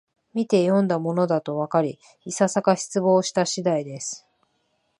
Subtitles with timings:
[0.33, 4.27] みてよんだものだとわかり、いささか失望した次第です